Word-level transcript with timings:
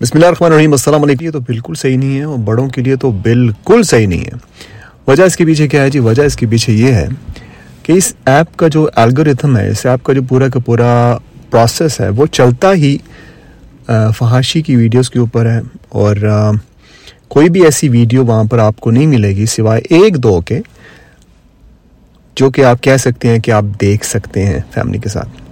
بسم 0.00 0.12
اللہ 0.14 0.26
الرحمن 0.26 0.52
الرحیم، 0.52 0.72
السلام 0.72 1.02
علیکم۔ 1.02 1.24
یہ 1.24 1.30
تو 1.30 1.40
بالکل 1.40 1.74
صحیح 1.74 1.96
نہیں 1.98 2.18
ہے 2.18 2.22
اور 2.22 2.38
بڑوں 2.38 2.68
کے 2.68 2.82
لیے 2.82 2.96
تو 2.96 3.10
بالکل 3.10 3.82
صحیح 3.82 4.06
نہیں 4.06 4.20
ہے۔ 4.20 4.36
وجہ 5.06 5.22
اس 5.22 5.36
کے 5.36 5.44
پیچھے 5.44 5.68
کیا 5.68 5.82
ہے 5.82 5.90
جی؟ 5.90 5.98
وجہ 5.98 6.22
اس 6.22 6.36
کے 6.36 6.46
پیچھے 6.46 6.72
یہ 6.72 6.92
ہے 6.92 7.06
کہ 7.82 7.92
اس 7.92 8.12
ایپ 8.26 8.56
کا 8.56 8.68
جو 8.68 8.88
الگوریتھم 8.94 9.56
ہے، 9.56 9.68
اس 9.70 9.84
ایپ 9.86 10.04
کا 10.04 10.12
جو 10.12 10.22
پورا 10.22 10.48
کا 10.48 10.60
پورا 10.60 11.18
پروسیس 11.50 12.00
ہے، 12.00 12.08
وہ 12.08 12.26
چلتا 12.26 12.72
ہی 12.72 12.96
فحاشی 14.18 14.62
کی 14.62 14.76
ویڈیوز 14.76 15.10
کے 15.10 15.18
اوپر 15.18 15.46
ہے۔ 15.46 15.60
اور 15.88 16.16
کوئی 17.28 17.48
بھی 17.48 17.64
ایسی 17.64 17.88
ویڈیو 17.88 18.24
وہاں 18.26 18.44
پر 18.44 18.58
آپ 18.58 18.80
کو 18.80 18.90
نہیں 18.90 19.06
ملے 19.06 19.34
گی 19.36 19.46
سوائے 19.46 19.82
ایک 19.90 20.22
دو 20.22 20.40
کے، 20.40 20.60
جو 22.36 22.50
کہ 22.50 22.64
آپ 22.64 22.82
کہہ 22.82 22.96
سکتے 22.96 23.28
ہیں 23.28 23.38
کہ 23.38 23.50
آپ 23.50 23.64
دیکھ 23.80 24.06
سکتے 24.06 24.46
ہیں 24.46 24.60
فیملی 24.74 24.98
کے 24.98 25.08
ساتھ۔ 25.08 25.47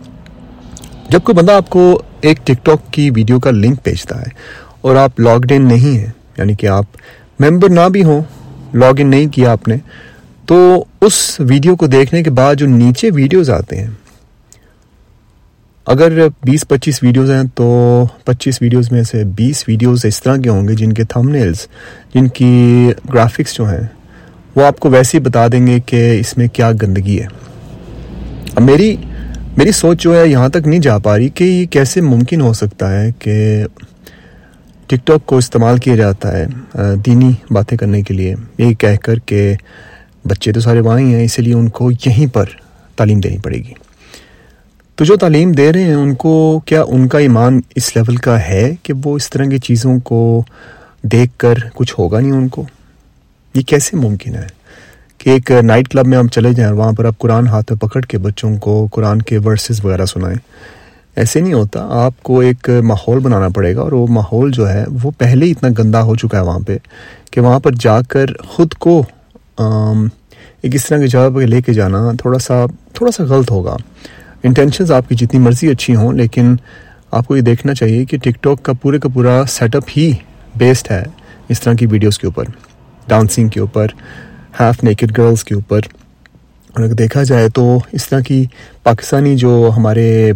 جب 1.10 1.22
کوئی 1.22 1.34
بندہ 1.34 1.52
آپ 1.52 1.68
کو 1.70 1.82
ایک 2.20 2.38
ٹک 2.46 2.64
ٹاک 2.64 2.92
کی 2.92 3.10
ویڈیو 3.16 3.38
کا 3.40 3.50
لنک 3.50 3.78
بھیجتا 3.84 4.20
ہے 4.20 4.30
اور 4.80 4.96
آپ 4.96 5.20
لاگڈ 5.20 5.52
ان 5.52 5.66
نہیں 5.68 5.98
ہیں 5.98 6.10
یعنی 6.38 6.54
کہ 6.54 6.66
آپ 6.68 6.96
ممبر 7.40 7.68
نہ 7.68 7.88
بھی 7.92 8.02
ہوں، 8.04 8.22
لاگ 8.74 8.94
ان 8.98 9.10
نہیں 9.10 9.28
کیا 9.28 9.52
آپ 9.52 9.68
نے، 9.68 9.76
تو 10.46 10.84
اس 11.00 11.14
ویڈیو 11.40 11.76
کو 11.76 11.86
دیکھنے 11.86 12.22
کے 12.22 12.30
بعد 12.30 12.54
جو 12.54 12.66
نیچے 12.66 13.10
ویڈیوز 13.14 13.50
آتے 13.50 13.76
ہیں، 13.76 13.90
اگر 15.86 16.18
بیس 16.44 16.66
پچیس 16.68 17.02
ویڈیوز 17.02 17.30
ہیں 17.30 17.42
تو 17.54 17.66
پچیس 18.24 18.60
ویڈیوز 18.62 18.90
میں 18.92 19.02
سے 19.02 19.24
بیس 19.36 19.64
ویڈیوز 19.68 20.04
اس 20.04 20.22
طرح 20.22 20.36
کے 20.36 20.48
ہوں 20.48 20.68
گے 20.68 20.74
جن 20.74 20.92
کے 20.92 21.04
تھم 21.04 21.28
نیلز 21.28 21.66
جن 22.14 22.28
کی 22.28 22.92
گرافکس 23.12 23.54
جو 23.54 23.68
ہیں، 23.68 23.86
وہ 24.56 24.64
آپ 24.64 24.80
کو 24.80 24.90
ویسے 24.90 25.18
ہی 25.18 25.22
بتا 25.22 25.46
دیں 25.52 25.66
گے 25.66 25.78
کہ 25.86 26.08
اس 26.20 26.36
میں 26.38 26.48
کیا 26.48 26.70
گندگی 26.82 27.20
ہے۔ 27.20 27.26
اب 28.54 28.62
میری 28.62 28.96
میری 29.56 29.72
سوچ 29.72 30.02
جو 30.02 30.20
ہے 30.20 30.28
یہاں 30.28 30.48
تک 30.48 30.66
نہیں 30.66 30.80
جا 30.80 30.98
پا 30.98 31.16
رہی 31.16 31.28
کہ 31.28 31.44
یہ 31.44 31.66
کیسے 31.66 32.00
ممکن 32.00 32.40
ہو 32.40 32.52
سکتا 32.52 33.00
ہے 33.00 33.10
کہ 33.18 33.64
ٹک 34.86 35.06
ٹاک 35.06 35.26
کو 35.26 35.36
استعمال 35.36 35.78
کیا 35.78 35.96
جاتا 35.96 36.38
ہے 36.38 36.46
دینی 37.06 37.32
باتیں 37.50 37.78
کرنے 37.78 38.02
کے 38.02 38.14
لیے۔ 38.14 38.34
یہی 38.58 38.74
کہہ 38.74 38.96
کر 39.02 39.18
کہ 39.18 39.54
بچے 40.28 40.52
تو 40.52 40.60
سارے 40.60 40.80
وہاں 40.80 40.98
ہی 40.98 41.14
ہیں، 41.14 41.24
اسی 41.24 41.42
لیے 41.42 41.54
ان 41.54 41.68
کو 41.68 41.90
یہیں 41.90 42.26
پر 42.26 42.44
تعلیم 42.96 43.20
دینی 43.20 43.38
پڑے 43.38 43.56
گی۔ 43.56 43.72
تو 44.94 45.04
جو 45.04 45.16
تعلیم 45.16 45.52
دے 45.52 45.72
رہے 45.72 45.82
ہیں، 45.82 45.94
ان 45.94 46.14
کو 46.14 46.60
کیا 46.66 46.82
ان 46.82 47.08
کا 47.08 47.18
ایمان 47.18 47.60
اس 47.74 47.96
لیول 47.96 48.16
کا 48.16 48.40
ہے 48.40 48.74
کہ 48.82 48.92
وہ 49.04 49.16
اس 49.16 49.30
طرح 49.30 49.44
کی 49.44 49.58
چیزوں 49.58 49.98
کو 50.00 50.44
دیکھ 51.02 51.32
کر 51.36 51.54
کچھ 51.74 51.94
ہوگا 51.98 52.20
نہیں 52.20 52.32
ان 52.32 52.48
کو؟ 52.48 52.64
یہ 53.54 53.62
کیسے 53.62 53.96
ممکن 53.96 54.34
ہے؟ 54.34 54.46
کہ 55.26 55.30
ایک 55.30 55.50
نائٹ 55.64 55.88
کلب 55.88 56.06
میں 56.06 56.18
ہم 56.18 56.26
چلے 56.28 56.52
جائیں 56.54 56.72
وہاں 56.72 56.92
پر 56.92 57.04
آپ 57.04 57.16
قرآن 57.18 57.46
ہاتھ 57.48 57.72
میں 57.72 57.78
پکڑ 57.80 58.00
کے 58.00 58.18
بچوں 58.18 58.54
کو 58.56 58.86
قرآن 58.92 59.22
کے 59.22 59.38
ورسز 59.38 59.84
وغیرہ 59.84 60.04
سنائیں۔ 60.06 60.36
ایسے 61.16 61.40
نہیں 61.40 61.52
ہوتا، 61.52 61.86
آپ 61.94 62.22
کو 62.22 62.38
ایک 62.40 62.68
ماحول 62.84 63.18
بنانا 63.18 63.48
پڑے 63.54 63.74
گا 63.76 63.80
اور 63.80 63.92
وہ 63.92 64.06
ماحول 64.10 64.50
جو 64.52 64.68
ہے، 64.68 64.84
وہ 65.02 65.10
پہلے 65.18 65.46
ہی 65.46 65.50
اتنا 65.50 65.68
گندا 65.78 66.02
ہو 66.02 66.14
چکا 66.16 66.38
ہے 66.38 66.42
وہاں 66.44 66.58
پہ 66.66 66.76
کہ 67.30 67.40
وہاں 67.40 67.58
پر 67.60 67.72
جا 67.80 68.00
کر 68.08 68.32
خود 68.48 68.74
کو 68.74 69.02
ایک 69.58 70.74
اس 70.74 70.86
طرح 70.86 70.98
کی 70.98 71.08
جگہ 71.08 71.28
پہ 71.34 71.44
لے 71.44 71.60
کے 71.62 71.72
جانا 71.72 72.10
تھوڑا 72.20 72.38
سا 72.38 72.64
تھوڑا 72.94 73.12
سا 73.12 73.24
غلط 73.24 73.50
ہوگا۔ 73.50 73.76
انٹینشنز 74.42 74.92
آپ 74.92 75.08
کی 75.08 75.14
جتنی 75.14 75.40
مرضی 75.40 75.70
اچھی 75.70 75.94
ہوں، 75.96 76.12
لیکن 76.12 76.54
آپ 77.10 77.26
کو 77.26 77.36
یہ 77.36 77.42
دیکھنا 77.42 77.74
چاہیے 77.74 78.04
کہ 78.04 78.18
ٹک 78.18 78.42
ٹاک 78.42 78.62
کا 78.62 78.72
پورے 78.82 78.98
کا 78.98 79.08
پورا 79.14 79.42
سیٹ 79.48 79.76
اپ 79.76 79.90
ہی 79.96 80.10
بیسڈ 80.56 80.90
ہے 80.90 81.02
اس 81.48 81.60
طرح 81.60 81.74
کی 81.74 81.86
ویڈیوز 81.86 82.18
کے 82.18 82.26
اوپر 82.26 82.44
ڈانسنگ 83.08 83.48
کے 83.48 83.60
اوپر۔ 83.60 83.86
ہاف 84.60 84.84
نیکڈ 84.84 85.18
گرلز 85.18 85.44
کے 85.44 85.54
اوپر۔ 85.54 85.80
اور 86.74 86.84
اگر 86.84 86.92
دیکھا 86.92 87.22
جائے 87.22 87.48
تو 87.48 87.78
اس 87.92 88.08
طرح 88.08 88.20
کی 88.20 88.44
پاکستانی 88.82 89.36
جو 89.36 89.70
ہمارے 89.76 90.32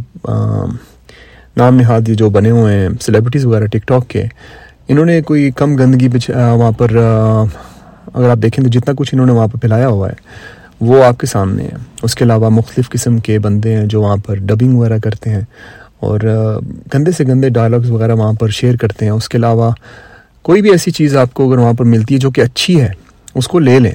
نام 1.56 1.76
نہاد 1.76 2.08
جو 2.08 2.30
بنے 2.30 2.50
ہوئے 2.50 2.76
ہیں 2.76 2.88
سیلیبریٹیز 3.00 3.46
وغیرہ 3.46 3.66
ٹک 3.66 3.86
ٹاک 3.86 4.08
کے، 4.08 4.24
انہوں 4.88 5.04
نے 5.04 5.20
کوئی 5.22 5.50
کم 5.50 5.74
گندگی 5.76 6.08
وہاں 6.28 6.72
پر 6.72 6.96
اگر 8.14 8.30
آپ 8.30 8.38
دیکھیں 8.42 8.64
تو 8.64 8.70
جتنا 8.70 8.94
کچھ 8.96 9.14
انہوں 9.14 9.26
نے 9.26 9.32
وہاں 9.32 9.46
پر 9.46 9.58
پھیلایا 9.58 9.88
ہوا 9.88 10.08
ہے، 10.08 10.14
وہ 10.80 11.04
آپ 11.04 11.18
کے 11.18 11.26
سامنے 11.26 11.64
ہے۔ 11.64 11.76
اس 12.02 12.14
کے 12.14 12.24
علاوہ 12.24 12.48
مختلف 12.48 12.88
قسم 12.90 13.18
کے 13.18 13.38
بندے 13.38 13.76
ہیں 13.76 13.86
جو 13.86 14.02
وہاں 14.02 14.16
پر 14.16 14.34
ڈبنگ 14.34 14.74
وغیرہ 14.74 14.98
کرتے 14.98 15.30
ہیں 15.30 15.40
اور 16.00 16.20
گندے 16.94 17.10
سے 17.10 17.24
گندے 17.24 17.48
ڈائلاگز 17.48 17.90
وغیرہ 17.90 18.14
وہاں 18.14 18.32
پر 18.32 18.48
شیئر 18.48 18.76
کرتے 18.76 19.04
ہیں۔ 19.04 19.12
اس 19.12 19.28
کے 19.28 19.38
علاوہ 19.38 19.70
کوئی 20.42 20.62
بھی 20.62 20.70
ایسی 20.70 20.90
چیز 20.90 21.16
آپ 21.16 21.34
کو 21.34 21.48
اگر 21.48 21.58
وہاں 21.58 21.72
پر 21.72 21.84
ملتی 21.84 22.14
ہے 22.14 22.18
جو 22.18 22.30
کہ 22.30 22.40
اچھی 22.40 22.80
ہے، 22.80 22.88
اس 23.34 23.48
کو 23.48 23.58
لے 23.58 23.78
لیں۔ 23.78 23.92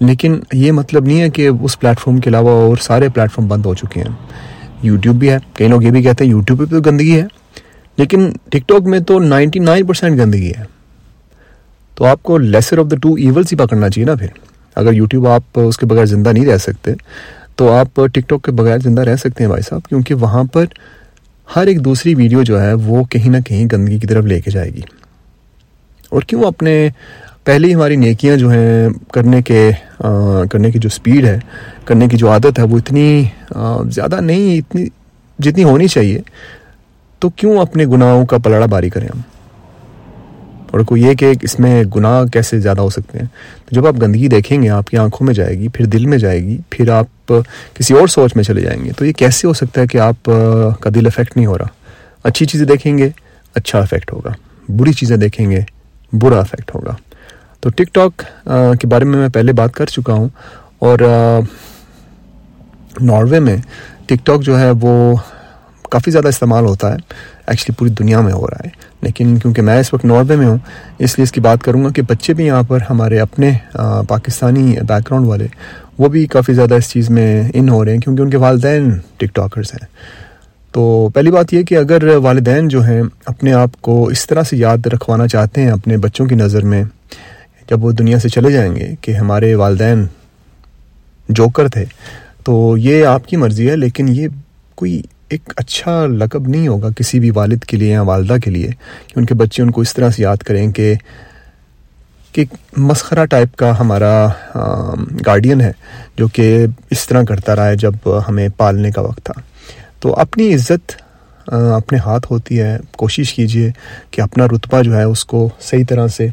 لیکن 0.00 0.40
یہ 0.52 0.72
مطلب 0.72 1.06
نہیں 1.06 1.20
ہے 1.20 1.30
کہ 1.30 1.48
اس 1.62 1.80
پلیٹ 1.80 2.00
فارم 2.00 2.18
کے 2.18 2.30
علاوہ 2.30 2.50
اور 2.50 2.76
سارے 2.76 3.08
پلیٹ 3.08 3.32
فارم 3.32 3.48
بند 3.48 3.66
ہو 3.66 3.74
چکے 3.74 4.00
ہیں۔ 4.00 4.16
یوٹیوب 4.82 5.16
بھی 5.16 5.30
ہے، 5.30 5.38
کئی 5.54 5.68
لوگ 5.68 5.82
یہ 5.82 5.90
بھی 5.90 6.02
کہتے 6.02 6.24
ہیں 6.24 6.30
یوٹیوب 6.30 6.58
پہ 6.58 6.64
تو 6.64 6.80
گندگی 6.80 7.20
ہے، 7.20 7.26
لیکن 7.96 8.32
ٹک 8.48 8.68
ٹاک 8.68 8.82
میں 8.82 9.00
تو 9.00 9.18
نائنٹی 9.18 9.58
نائن 9.58 9.86
پرسینٹ 9.86 10.20
گندگی 10.20 10.52
ہے۔ 10.58 10.64
تو 11.94 12.04
آپ 12.04 12.22
کو 12.22 12.38
lesser 12.38 12.78
of 12.78 12.86
the 12.90 12.96
two 12.96 13.14
evils 13.14 13.52
ہی 13.52 13.56
پکڑنا 13.56 13.90
چاہیے 13.90 14.06
نا 14.06 14.14
پھر۔ 14.14 14.26
اگر 14.74 14.92
یوٹیوب 14.92 15.26
آپ 15.26 15.42
اس 15.54 15.76
کے 15.76 15.86
بغیر 15.86 16.04
زندہ 16.04 16.28
نہیں 16.28 16.46
رہ 16.46 16.56
سکتے، 16.56 16.90
تو 17.56 17.72
آپ 17.72 17.94
ٹک 17.94 18.28
ٹاک 18.28 18.44
کے 18.44 18.50
بغیر 18.50 18.78
زندہ 18.78 19.02
رہ 19.02 19.16
سکتے 19.16 19.44
ہیں 19.44 19.48
بھائی 19.48 19.62
صاحب، 19.62 19.88
کیونکہ 19.88 20.14
وہاں 20.14 20.44
پر 20.44 20.64
ہر 21.56 21.66
ایک 21.66 21.84
دوسری 21.84 22.14
ویڈیو 22.14 22.42
جو 22.42 22.62
ہے 22.62 22.74
وہ 22.74 23.04
کہیں 23.04 23.30
نہ 23.30 23.36
کہیں 23.46 23.66
گندگی 23.72 23.98
کی 23.98 24.06
طرف 24.06 24.24
لے 24.24 24.40
کے 24.40 24.50
جائے 24.50 24.70
گی۔ 24.70 24.80
اور 26.10 26.22
کیوں 26.22 26.44
اپنے 26.44 26.88
پہلے 27.48 27.68
ہی 27.68 27.74
ہماری 27.74 27.96
نیکیاں 27.96 28.36
جو 28.36 28.50
ہیں 28.50 28.88
کرنے 29.12 29.42
کے 29.42 29.70
کرنے 30.50 30.70
کی 30.70 30.78
جو 30.78 30.88
سپیڈ 30.88 31.24
ہے، 31.24 31.38
کرنے 31.84 32.08
کی 32.08 32.16
جو 32.16 32.30
عادت 32.30 32.58
ہے، 32.58 32.64
وہ 32.64 32.78
اتنی 32.78 33.24
زیادہ 33.90 34.20
نہیں، 34.20 34.58
اتنی، 34.58 34.86
جتنی 35.38 35.64
ہونی 35.64 35.88
چاہیے۔ 35.88 36.20
تو 37.18 37.28
کیوں 37.28 37.58
اپنے 37.58 37.86
گناہوں 37.86 38.26
کا 38.26 38.38
پلڑا 38.38 38.66
باری 38.66 38.88
کریں 38.88 39.08
ہم؟ 39.14 39.20
اور 40.70 40.80
کوئی 40.80 41.02
یہ 41.02 41.14
کہ 41.14 41.32
اس 41.42 41.58
میں 41.58 41.84
گناہ 41.96 42.24
کیسے 42.24 42.58
زیادہ 42.58 42.80
ہو 42.80 42.90
سکتے 42.90 43.18
ہیں؟ 43.18 43.26
تو 43.66 43.74
جب 43.74 43.86
آپ 43.86 43.94
گندگی 44.02 44.28
دیکھیں 44.28 44.62
گے، 44.62 44.68
آپ 44.68 44.86
کی 44.86 44.96
آنکھوں 44.96 45.26
میں 45.26 45.34
جائے 45.34 45.58
گی، 45.58 45.68
پھر 45.68 45.84
دل 45.84 46.06
میں 46.06 46.18
جائے 46.18 46.42
گی، 46.42 46.58
پھر 46.70 46.90
آپ 46.90 47.32
کسی 47.74 47.94
اور 47.94 48.08
سوچ 48.08 48.36
میں 48.36 48.44
چلے 48.44 48.60
جائیں 48.60 48.84
گے۔ 48.84 48.90
تو 48.96 49.04
یہ 49.04 49.12
کیسے 49.12 49.48
ہو 49.48 49.52
سکتا 49.52 49.80
ہے 49.80 49.86
کہ 49.86 49.98
آپ 49.98 50.30
کا 50.80 50.90
دل 50.94 51.06
افیکٹ 51.06 51.36
نہیں 51.36 51.46
ہو 51.46 51.58
رہا؟ 51.58 51.66
اچھی 52.24 52.46
چیزیں 52.46 52.66
دیکھیں 52.66 52.98
گے 52.98 53.08
اچھا 53.54 53.78
افیکٹ 53.78 54.12
ہوگا۔ 54.12 54.30
بری 54.68 54.92
چیزیں 54.92 55.16
دیکھیں 55.16 55.50
گے، 55.50 55.60
برا 56.12 56.38
افیکٹ 56.38 56.74
ہوگا۔ 56.74 56.96
تو 57.60 57.70
ٹک 57.70 57.94
ٹاک 57.94 58.22
کے 58.80 58.86
بارے 58.86 59.04
میں 59.04 59.18
میں 59.18 59.28
پہلے 59.28 59.52
بات 59.52 59.74
کر 59.74 59.86
چکا 59.86 60.12
ہوں 60.12 60.28
اور 60.78 60.98
ناروے 63.00 63.40
میں 63.40 63.56
ٹک 64.06 64.26
ٹاک 64.26 64.42
جو 64.42 64.60
ہے 64.60 64.70
وہ 64.80 65.16
کافی 65.90 66.10
زیادہ 66.10 66.28
استعمال 66.28 66.64
ہوتا 66.64 66.92
ہے۔ 66.92 66.96
ایکچولی 67.46 67.74
پوری 67.78 67.90
دنیا 67.90 68.20
میں 68.20 68.32
ہو 68.32 68.46
رہا 68.46 68.60
ہے۔ 68.64 68.68
لیکن 69.02 69.38
کیونکہ 69.38 69.62
میں 69.62 69.80
اس 69.80 69.94
وقت 69.94 70.04
ناروے 70.04 70.36
میں 70.36 70.46
ہوں، 70.46 70.58
اس 70.98 71.18
لیے 71.18 71.22
اس 71.22 71.32
کی 71.32 71.40
بات 71.40 71.62
کروں 71.62 71.84
گا 71.84 71.90
کہ 71.90 72.02
بچے 72.02 72.34
بھی 72.34 72.46
یہاں 72.46 72.62
پر 72.68 72.78
ہمارے 72.90 73.20
اپنے 73.20 73.52
پاکستانی 74.08 74.76
بیک 74.88 75.06
گراؤنڈ 75.06 75.26
والے، 75.26 75.46
وہ 75.98 76.08
بھی 76.08 76.26
کافی 76.26 76.52
زیادہ 76.54 76.74
اس 76.74 76.90
چیز 76.90 77.10
میں 77.10 77.48
ان 77.54 77.68
ہو 77.68 77.84
رہے 77.84 77.92
ہیں 77.92 78.00
کیونکہ 78.00 78.22
ان 78.22 78.30
کے 78.30 78.36
والدین 78.36 78.90
ٹک 79.16 79.34
ٹاکرز 79.34 79.66
ہیں۔ 79.74 79.86
تو 80.72 81.08
پہلی 81.14 81.30
بات 81.30 81.54
یہ 81.54 81.62
کہ 81.62 81.74
اگر 81.74 82.16
والدین 82.16 82.68
جو 82.68 82.82
ہیں 82.82 83.02
اپنے 83.26 83.52
آپ 83.52 83.82
کو 83.82 84.08
اس 84.08 84.26
طرح 84.26 84.42
سے 84.42 84.56
یاد 84.56 84.86
رکھوانا 84.86 85.28
چاہتے 85.28 85.60
ہیں 85.60 85.70
اپنے 85.70 85.96
بچوں 85.96 86.26
کی 86.26 86.34
نظر 86.34 86.64
میں 86.64 86.84
جب 87.70 87.84
وہ 87.84 87.92
دنیا 87.92 88.18
سے 88.18 88.28
چلے 88.28 88.52
جائیں 88.52 88.74
گے 88.76 88.88
کہ 89.00 89.12
ہمارے 89.12 89.54
والدین 89.54 90.06
جوکر 91.28 91.68
تھے، 91.68 91.84
تو 92.44 92.76
یہ 92.78 93.04
آپ 93.06 93.26
کی 93.26 93.36
مرضی 93.36 93.70
ہے، 93.70 93.76
لیکن 93.76 94.08
یہ 94.08 94.28
کوئی 94.74 95.00
ایک 95.28 95.52
اچھا 95.56 96.06
لقب 96.06 96.48
نہیں 96.48 96.68
ہوگا 96.68 96.88
کسی 96.96 97.20
بھی 97.20 97.30
والد 97.30 97.64
کے 97.64 97.76
لیے 97.76 97.90
یا 97.92 98.02
والدہ 98.02 98.36
کے 98.44 98.50
لیے 98.50 98.68
کہ 99.06 99.18
ان 99.18 99.24
کے 99.24 99.34
بچے 99.34 99.62
ان 99.62 99.70
کو 99.70 99.80
اس 99.80 99.94
طرح 99.94 100.10
سے 100.10 100.22
یاد 100.22 100.36
کریں 100.36 100.70
کہ 100.72 100.94
کہ 102.32 102.44
مسخرہ 102.76 103.24
ٹائپ 103.24 103.56
کا 103.56 103.78
ہمارا 103.80 104.28
گارڈین 105.26 105.60
ہے 105.60 105.72
جو 106.16 106.28
کہ 106.28 106.66
اس 106.90 107.06
طرح 107.08 107.22
کرتا 107.22 107.56
رہا 107.56 107.68
ہے 107.68 107.76
جب 107.76 107.94
ہمیں 108.28 108.48
پالنے 108.56 108.90
کا 108.90 109.00
وقت 109.00 109.24
تھا۔ 109.24 109.40
تو 110.00 110.14
اپنی 110.14 110.54
عزت 110.54 110.92
اپنے 111.46 111.98
ہاتھ 111.98 112.26
ہوتی 112.32 112.60
ہے، 112.60 112.76
کوشش 112.92 113.32
کیجیے 113.34 113.70
کہ 114.10 114.20
اپنا 114.20 114.46
رتبہ 114.46 114.82
جو 114.82 114.96
ہے 114.96 115.02
اس 115.02 115.24
کو 115.24 115.48
صحیح 115.60 115.84
طرح 115.88 116.08
سے 116.08 116.28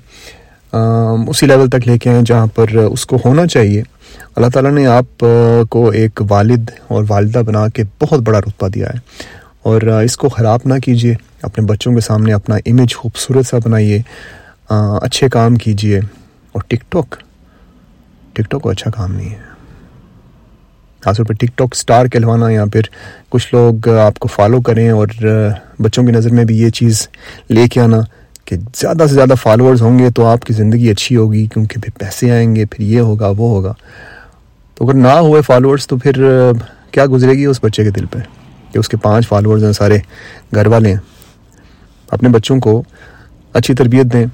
اسی 1.27 1.45
لیول 1.45 1.69
تک 1.69 1.88
لے 1.88 1.98
کے 1.98 2.10
آئیں 2.10 2.22
جہاں 2.22 2.48
پر 2.48 2.69
اس 2.69 3.06
کو 3.06 3.18
ہونا 3.25 3.48
چاہیے۔ 3.48 3.83
اللہ 4.36 4.48
تعالیٰ 4.48 4.72
نے 4.72 4.88
آپ 4.88 5.25
کو 5.69 5.89
ایک 5.89 6.22
والد 6.30 6.69
اور 6.88 7.04
والدہ 7.07 7.38
بنا 7.38 7.68
کے 7.68 7.83
بہت 8.01 8.19
بڑا 8.19 8.39
رتبہ 8.39 8.68
دیا 8.68 8.88
ہے۔ 8.88 9.00
اور 9.63 9.81
اس 9.81 10.18
کو 10.18 10.30
خراب 10.30 10.60
نہ 10.66 10.74
کیجیے، 10.80 11.16
اپنے 11.42 11.66
بچوں 11.66 11.94
کے 11.94 12.00
سامنے 12.00 12.33
اپنا 12.33 12.56
امیج 12.56 12.95
خوبصورت 12.95 13.45
سا 13.45 13.57
بنائیے۔ 13.63 14.01
اچھے 15.01 15.30
کام 15.30 15.56
کیجیے۔ 15.56 15.98
اور 16.51 16.62
ٹک 16.68 16.92
ٹاک 16.92 17.16
ٹک 18.33 18.50
ٹاک 18.50 18.62
کو 18.62 18.69
اچھا 18.69 18.92
کام 18.92 19.16
نہیں 19.16 19.30
ہے۔ 19.30 19.45
خاص 21.00 21.18
طور 21.18 21.25
پہ 21.25 21.33
ٹک 21.33 21.57
ٹاک 21.57 21.69
اسٹار 21.72 22.06
کہلوانا 22.06 22.50
یا 22.50 22.66
پھر 22.66 22.81
کچھ 23.30 23.56
لوگ 23.56 23.89
آپ 23.89 24.19
کو 24.19 24.27
فالو 24.27 24.62
کریں 24.62 24.89
اور 24.89 25.07
بچوں 25.80 26.04
کی 26.04 26.12
نظر 26.12 26.33
میں 26.33 26.45
بھی 26.45 26.60
یہ 26.60 26.69
چیز 26.69 27.07
لے 27.50 27.68
کے 27.68 27.81
آنا۔ 27.81 27.98
کہ 28.45 28.56
زیادہ 28.75 29.03
سے 29.09 29.13
زیادہ 29.13 29.33
فالوورز 29.42 29.81
ہوں 29.81 30.00
گے 30.00 30.09
تو 30.09 30.25
آپ 30.25 30.42
کی 30.42 30.53
زندگی 30.53 30.89
اچھی 30.89 31.15
ہوگی، 31.15 31.45
کیونکہ 31.45 31.80
پھر 31.80 32.00
پیسے 32.00 32.31
آئیں 32.31 32.56
گے، 32.56 32.65
پھر 32.65 32.86
یہ 32.86 33.00
ہوگا، 33.00 33.27
وہ 33.27 33.50
ہوگا۔ 33.50 33.74
تو 34.75 34.86
اگر 34.86 34.94
نہ 34.94 35.07
ہوئے 35.07 35.42
فالوورز 35.42 35.88
تو 35.88 35.97
پھر 35.97 36.25
کیا 36.92 37.06
گزرے 37.12 37.31
گی 37.31 37.45
اس 37.45 37.59
بچے 37.62 37.83
کے 37.83 37.89
دل 37.89 38.06
پہ؟ 38.06 38.19
کہ 38.74 38.80
اس 38.80 38.89
کے 38.89 38.97
پانچ 38.97 39.27
فالوورز 39.27 39.63
ہیں، 39.63 39.71
سارے 39.71 39.97
گھر 40.56 40.68
والے 40.68 40.89
ہیں۔ 40.89 41.00
اپنے 42.12 42.30
بچوں 42.30 42.59
کو 42.59 42.83
اچھی 43.53 43.74
تربیت 43.74 44.06
دیں۔ 44.06 44.25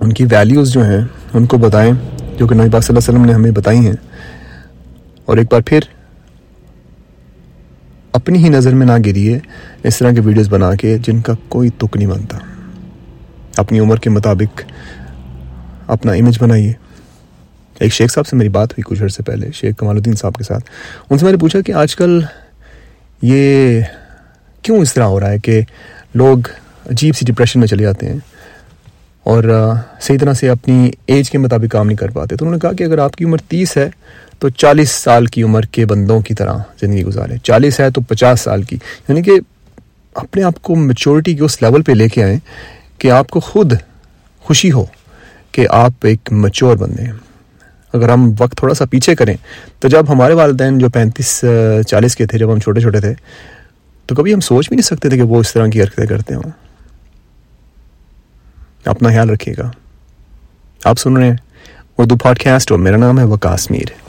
ان 0.00 0.12
کی 0.12 0.24
ویلیوز 0.24 0.72
جو 0.72 0.84
ہیں، 0.84 1.00
ان 1.34 1.46
کو 1.46 1.58
بتائیں، 1.58 1.92
جو 2.38 2.46
کہ 2.46 2.54
نبی 2.54 2.70
پاک 2.70 2.84
صلی 2.84 2.96
اللہ 2.96 2.98
علیہ 2.98 3.18
وسلم 3.18 3.24
نے 3.24 3.32
ہمیں 3.32 3.50
بتائی 3.50 3.78
ہیں۔ 3.78 3.96
اور 5.24 5.36
ایک 5.36 5.52
بار 5.52 5.60
پھر 5.66 5.80
اپنی 8.12 8.44
ہی 8.44 8.48
نظر 8.48 8.74
میں 8.74 8.86
نہ 8.86 8.92
گریے، 9.06 9.38
اس 9.82 9.98
طرح 9.98 10.10
کے 10.10 10.20
ویڈیوز 10.20 10.48
بنا 10.48 10.74
کے 10.74 10.98
جن 10.98 11.20
کا 11.20 11.32
کوئی 11.48 11.70
تک 11.70 11.96
نہیں 11.96 12.08
بنتا۔ 12.08 12.38
اپنی 13.56 13.78
عمر 13.80 13.96
کے 13.96 14.10
مطابق 14.10 14.62
اپنا 15.86 16.12
امیج 16.12 16.36
بنائیے۔ 16.40 16.72
ایک 17.78 17.92
شیخ 17.92 18.12
صاحب 18.12 18.26
سے 18.26 18.36
میری 18.36 18.48
بات 18.48 18.72
ہوئی 18.72 18.82
کچھ 18.82 19.02
عرصے 19.02 19.22
پہلے، 19.22 19.50
شیخ 19.54 19.76
کمال 19.76 19.96
الدین 19.96 20.14
صاحب 20.14 20.34
کے 20.34 20.44
ساتھ۔ 20.44 20.64
ان 21.10 21.18
سے 21.18 21.24
میں 21.24 21.32
نے 21.32 21.38
پوچھا 21.38 21.60
کہ 21.60 21.72
آج 21.72 21.96
کل 21.96 22.20
یہ 23.22 23.80
کیوں 24.62 24.78
اس 24.78 24.94
طرح 24.94 25.04
ہو 25.04 25.20
رہا 25.20 25.30
ہے 25.30 25.38
کہ 25.38 25.60
لوگ 26.14 26.38
عجیب 26.86 27.16
سی 27.16 27.24
ڈپریشن 27.32 27.60
میں 27.60 27.68
چلے 27.68 27.82
جاتے 27.82 28.08
ہیں 28.08 28.16
اور 29.24 29.72
صحیح 30.00 30.18
طرح 30.18 30.32
سے 30.32 30.48
اپنی 30.48 30.90
ایج 31.06 31.30
کے 31.30 31.38
مطابق 31.38 31.72
کام 31.72 31.86
نہیں 31.86 31.96
کر 31.96 32.08
پاتے۔ 32.08 32.36
تو 32.36 32.44
انہوں 32.44 32.54
نے 32.54 32.60
کہا 32.60 32.72
کہ 32.72 32.84
اگر 32.84 32.98
آپ 32.98 33.16
کی 33.16 33.24
عمر 33.24 33.38
تیس 33.38 33.76
ہے 33.76 33.90
تو 34.38 34.48
چالیس 34.48 34.90
سال 34.90 35.26
کی 35.26 35.42
عمر 35.42 35.62
کے 35.62 35.86
بندوں 35.86 36.20
کی 36.20 36.34
طرح 36.34 36.58
زندگی 36.80 37.04
گزارے 37.04 37.34
چالیس 37.42 37.80
ہے 37.80 37.90
تو 37.90 38.00
پچاس 38.00 38.40
سال 38.40 38.62
کی۔ 38.62 38.76
یعنی 39.08 39.22
کہ 39.22 39.32
اپنے 40.14 40.42
آپ 40.42 40.62
کو 40.62 40.74
میچورٹی 40.74 41.34
کے 41.34 41.44
اس 41.44 41.62
لیول 41.62 41.82
پہ 41.82 41.92
لے 41.92 42.08
کے 42.08 42.24
آئیں 42.24 42.38
کہ 43.04 43.10
آپ 43.10 43.30
کو 43.30 43.40
خود 43.40 43.72
خوشی 44.40 44.72
ہو 44.72 44.84
کہ 45.52 45.66
آپ 45.70 45.92
ایک 46.02 46.32
مچور 46.32 46.76
بندے 46.76 47.02
ہیں۔ 47.02 47.12
اگر 47.92 48.08
ہم 48.08 48.32
وقت 48.38 48.56
تھوڑا 48.56 48.74
سا 48.74 48.84
پیچھے 48.84 49.14
کریں، 49.14 49.36
تو 49.78 49.88
جب 49.88 50.12
ہمارے 50.12 50.34
والدین 50.34 50.78
جو 50.78 50.90
پینتیس، 50.90 51.44
چالیس 51.86 52.16
کے 52.16 52.26
تھے، 52.26 52.38
جب 52.38 52.52
ہم 52.52 52.58
چھوٹے 52.58 52.80
چھوٹے 52.80 53.00
تھے، 53.00 53.14
تو 54.06 54.14
کبھی 54.14 54.34
ہم 54.34 54.40
سوچ 54.40 54.68
بھی 54.68 54.76
نہیں 54.76 54.84
سکتے 54.84 55.08
تھے 55.08 55.16
کہ 55.16 55.22
وہ 55.22 55.40
اس 55.40 55.52
طرح 55.52 55.66
کی 55.66 55.82
حرکتیں 55.82 56.06
کرتے 56.06 56.34
ہوں۔ 56.34 56.50
اپنا 58.84 59.08
خیال 59.08 59.30
رکھیے 59.30 59.54
گا۔ 59.58 59.70
آپ 60.84 60.98
سن 60.98 61.16
رہے 61.16 61.26
ہیں 61.26 61.36
اردو 61.98 62.16
پاڈ 62.16 62.38
کاسٹ 62.38 62.72
اور 62.72 62.78
میرا 62.78 62.96
نام 62.96 63.18
ہے 63.18 63.24
وکاس 63.24 63.70
میر۔ 63.70 64.03